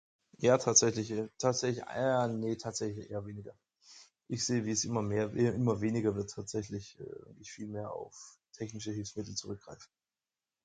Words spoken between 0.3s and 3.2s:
Ja tatsächlich eh. Tatsächlich ne tatsächlich